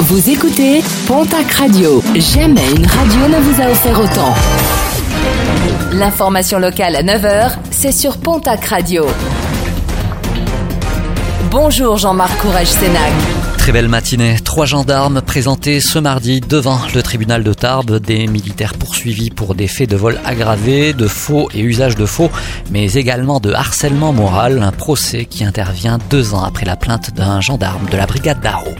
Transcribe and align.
Vous 0.00 0.28
écoutez 0.28 0.82
Pontac 1.06 1.50
Radio. 1.52 2.02
Jamais 2.16 2.68
une 2.76 2.84
radio 2.84 3.28
ne 3.28 3.40
vous 3.40 3.62
a 3.62 3.70
offert 3.70 3.98
autant. 4.00 4.34
L'information 5.92 6.58
locale 6.58 6.96
à 6.96 7.02
9h, 7.02 7.52
c'est 7.70 7.92
sur 7.92 8.18
Pontac 8.18 8.64
Radio. 8.64 9.06
Bonjour 11.50 11.96
Jean-Marc 11.96 12.36
Courage 12.38 12.66
Sénac. 12.66 13.12
Très 13.56 13.72
belle 13.72 13.88
matinée. 13.88 14.36
Trois 14.44 14.66
gendarmes 14.66 15.22
présentés 15.22 15.80
ce 15.80 15.98
mardi 15.98 16.40
devant 16.40 16.80
le 16.94 17.02
tribunal 17.02 17.42
de 17.42 17.54
Tarbes, 17.54 17.98
des 17.98 18.26
militaires 18.26 18.74
poursuivis 18.74 19.30
pour 19.30 19.54
des 19.54 19.68
faits 19.68 19.88
de 19.88 19.96
vol 19.96 20.18
aggravés, 20.26 20.92
de 20.92 21.06
faux 21.06 21.48
et 21.54 21.60
usage 21.60 21.94
de 21.94 22.04
faux, 22.04 22.30
mais 22.70 22.92
également 22.92 23.40
de 23.40 23.52
harcèlement 23.52 24.12
moral, 24.12 24.62
un 24.62 24.72
procès 24.72 25.24
qui 25.24 25.44
intervient 25.44 25.98
deux 26.10 26.34
ans 26.34 26.42
après 26.42 26.66
la 26.66 26.76
plainte 26.76 27.14
d'un 27.14 27.40
gendarme 27.40 27.88
de 27.90 27.96
la 27.96 28.04
brigade 28.04 28.40
d'Arro. 28.42 28.74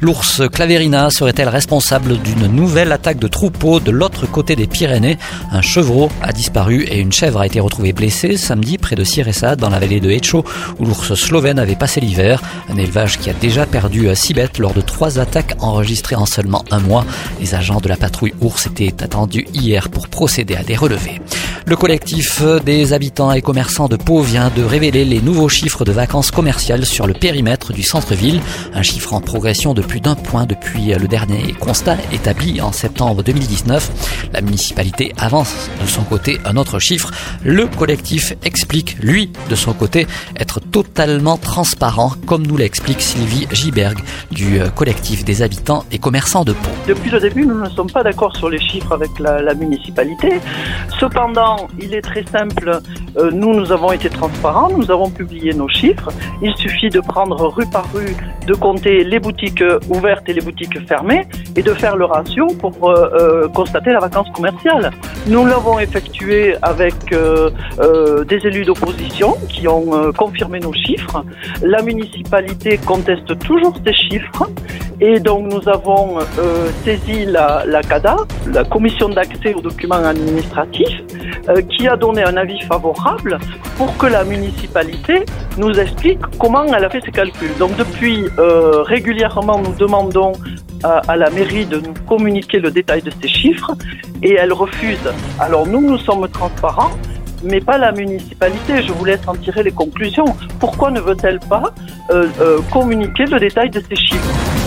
L'ours 0.00 0.42
Claverina 0.52 1.10
serait-elle 1.10 1.48
responsable 1.48 2.18
d'une 2.18 2.46
nouvelle 2.46 2.92
attaque 2.92 3.18
de 3.18 3.28
troupeau 3.28 3.80
de 3.80 3.90
l'autre 3.90 4.26
côté 4.26 4.54
des 4.54 4.66
Pyrénées? 4.66 5.18
Un 5.50 5.62
chevreau 5.62 6.10
a 6.22 6.32
disparu 6.32 6.82
et 6.82 6.98
une 6.98 7.12
chèvre 7.12 7.40
a 7.40 7.46
été 7.46 7.60
retrouvée 7.60 7.92
blessée 7.92 8.36
samedi 8.36 8.76
près 8.78 8.96
de 8.96 9.04
Siressa 9.04 9.56
dans 9.56 9.70
la 9.70 9.78
vallée 9.78 10.00
de 10.00 10.10
Hecho 10.10 10.44
où 10.78 10.84
l'ours 10.84 11.14
slovène 11.14 11.58
avait 11.58 11.76
passé 11.76 12.00
l'hiver. 12.00 12.42
Un 12.68 12.76
élevage 12.76 13.18
qui 13.18 13.30
a 13.30 13.34
déjà 13.34 13.64
perdu 13.64 14.08
six 14.14 14.34
bêtes 14.34 14.58
lors 14.58 14.74
de 14.74 14.80
trois 14.80 15.18
attaques 15.18 15.56
enregistrées 15.60 16.16
en 16.16 16.26
seulement 16.26 16.64
un 16.70 16.80
mois. 16.80 17.06
Les 17.40 17.54
agents 17.54 17.80
de 17.80 17.88
la 17.88 17.96
patrouille 17.96 18.34
ours 18.40 18.66
étaient 18.66 19.02
attendus 19.02 19.46
hier 19.54 19.88
pour 19.88 20.08
procéder 20.08 20.56
à 20.56 20.62
des 20.62 20.76
relevés. 20.76 21.20
Le 21.68 21.74
collectif 21.74 22.44
des 22.64 22.92
habitants 22.92 23.32
et 23.32 23.42
commerçants 23.42 23.88
de 23.88 23.96
Pau 23.96 24.20
vient 24.20 24.50
de 24.54 24.62
révéler 24.62 25.04
les 25.04 25.20
nouveaux 25.20 25.48
chiffres 25.48 25.84
de 25.84 25.90
vacances 25.90 26.30
commerciales 26.30 26.86
sur 26.86 27.08
le 27.08 27.12
périmètre 27.12 27.72
du 27.72 27.82
centre-ville, 27.82 28.40
un 28.72 28.82
chiffre 28.82 29.14
en 29.14 29.20
progression 29.20 29.74
de 29.74 29.82
plus 29.82 29.98
d'un 29.98 30.14
point 30.14 30.46
depuis 30.46 30.94
le 30.94 31.08
dernier 31.08 31.54
constat 31.54 31.96
établi 32.12 32.60
en 32.60 32.70
septembre 32.70 33.24
2019. 33.24 34.28
La 34.32 34.42
municipalité 34.42 35.12
avance 35.18 35.68
de 35.82 35.88
son 35.88 36.04
côté 36.04 36.38
un 36.44 36.56
autre 36.56 36.78
chiffre. 36.78 37.10
Le 37.42 37.66
collectif 37.66 38.34
explique, 38.44 38.96
lui, 39.00 39.32
de 39.50 39.56
son 39.56 39.72
côté, 39.72 40.06
être 40.38 40.60
totalement 40.60 41.36
transparent, 41.36 42.12
comme 42.28 42.46
nous 42.46 42.56
l'explique 42.56 43.02
Sylvie 43.02 43.48
Giberg 43.50 43.98
du 44.30 44.60
collectif 44.76 45.24
des 45.24 45.42
habitants 45.42 45.84
et 45.90 45.98
commerçants 45.98 46.44
de 46.44 46.52
Pau. 46.52 46.70
Depuis 46.86 47.10
le 47.10 47.18
début, 47.18 47.44
nous 47.44 47.60
ne 47.60 47.68
sommes 47.70 47.90
pas 47.90 48.04
d'accord 48.04 48.36
sur 48.36 48.50
les 48.50 48.60
chiffres 48.60 48.92
avec 48.92 49.18
la, 49.18 49.42
la 49.42 49.54
municipalité. 49.54 50.40
Cependant, 51.00 51.55
il 51.80 51.94
est 51.94 52.02
très 52.02 52.24
simple. 52.24 52.80
Euh, 53.16 53.30
nous, 53.30 53.54
nous 53.54 53.72
avons 53.72 53.92
été 53.92 54.08
transparents, 54.08 54.70
nous 54.70 54.90
avons 54.90 55.10
publié 55.10 55.52
nos 55.54 55.68
chiffres. 55.68 56.10
Il 56.42 56.54
suffit 56.56 56.90
de 56.90 57.00
prendre 57.00 57.48
rue 57.48 57.66
par 57.66 57.90
rue, 57.92 58.14
de 58.46 58.54
compter 58.54 59.04
les 59.04 59.18
boutiques 59.18 59.64
ouvertes 59.88 60.28
et 60.28 60.32
les 60.32 60.40
boutiques 60.40 60.78
fermées 60.86 61.26
et 61.56 61.62
de 61.62 61.72
faire 61.72 61.96
le 61.96 62.04
ratio 62.04 62.46
pour 62.60 62.90
euh, 62.90 63.10
euh, 63.14 63.48
constater 63.48 63.92
la 63.92 64.00
vacance 64.00 64.28
commerciale. 64.34 64.90
Nous 65.26 65.44
l'avons 65.46 65.78
effectué 65.78 66.54
avec 66.62 66.94
des 67.10 68.46
élus 68.46 68.64
d'opposition 68.64 69.36
qui 69.48 69.66
ont 69.66 70.12
confirmé 70.12 70.60
nos 70.60 70.72
chiffres. 70.72 71.24
La 71.62 71.82
municipalité 71.82 72.78
conteste 72.78 73.38
toujours 73.40 73.74
ces 73.84 73.92
chiffres 73.92 74.48
et 75.00 75.18
donc 75.18 75.52
nous 75.52 75.68
avons 75.68 76.18
saisi 76.84 77.24
la, 77.26 77.64
CADA, 77.82 78.16
la 78.52 78.64
commission 78.64 79.08
d'accès 79.08 79.54
aux 79.54 79.60
documents 79.60 79.96
administratifs, 80.04 81.00
euh, 81.14 81.35
qui 81.70 81.86
a 81.88 81.96
donné 81.96 82.22
un 82.24 82.36
avis 82.36 82.60
favorable 82.62 83.38
pour 83.76 83.96
que 83.98 84.06
la 84.06 84.24
municipalité 84.24 85.24
nous 85.56 85.72
explique 85.78 86.20
comment 86.38 86.64
elle 86.64 86.84
a 86.84 86.90
fait 86.90 87.00
ses 87.04 87.12
calculs. 87.12 87.56
Donc 87.58 87.76
depuis, 87.76 88.24
euh, 88.38 88.82
régulièrement, 88.82 89.58
nous 89.60 89.72
demandons 89.74 90.32
à, 90.82 91.02
à, 91.08 91.16
la 91.16 91.30
mairie 91.30 91.66
de 91.66 91.78
nous 91.78 91.94
communiquer 92.06 92.58
le 92.58 92.70
détail 92.70 93.02
de 93.02 93.12
ces 93.20 93.28
chiffres 93.28 93.72
et 94.22 94.34
elle 94.34 94.52
refuse. 94.52 95.10
Alors 95.38 95.66
nous, 95.66 95.80
nous 95.80 95.98
sommes 95.98 96.28
transparents, 96.28 96.92
mais 97.42 97.60
pas 97.60 97.78
la 97.78 97.92
municipalité. 97.92 98.82
Je 98.82 98.92
vous 98.92 99.04
laisse 99.04 99.26
en 99.26 99.34
tirer 99.34 99.62
les 99.62 99.72
conclusions. 99.72 100.26
Pourquoi 100.58 100.90
ne 100.90 101.00
veut-elle 101.00 101.40
pas 101.40 101.72
euh, 102.10 102.26
euh, 102.40 102.60
communiquer 102.72 103.24
le 103.24 103.38
détail 103.38 103.70
de 103.70 103.80
ces 103.88 103.96
chiffres? 103.96 104.65